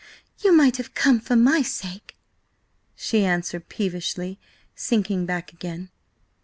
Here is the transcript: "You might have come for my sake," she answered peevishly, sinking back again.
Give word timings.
"You 0.39 0.51
might 0.51 0.77
have 0.77 0.95
come 0.95 1.19
for 1.19 1.35
my 1.35 1.61
sake," 1.61 2.15
she 2.95 3.23
answered 3.23 3.69
peevishly, 3.69 4.39
sinking 4.73 5.27
back 5.27 5.53
again. 5.53 5.91